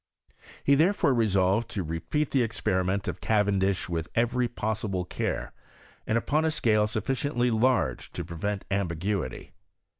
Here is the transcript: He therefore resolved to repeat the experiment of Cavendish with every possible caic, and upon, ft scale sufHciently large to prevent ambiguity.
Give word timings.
He 0.63 0.73
therefore 0.73 1.13
resolved 1.13 1.69
to 1.69 1.83
repeat 1.83 2.31
the 2.31 2.41
experiment 2.41 3.07
of 3.07 3.21
Cavendish 3.21 3.87
with 3.87 4.07
every 4.15 4.47
possible 4.47 5.05
caic, 5.05 5.51
and 6.07 6.17
upon, 6.17 6.43
ft 6.43 6.53
scale 6.53 6.87
sufHciently 6.87 7.51
large 7.53 8.11
to 8.13 8.25
prevent 8.25 8.65
ambiguity. 8.71 9.51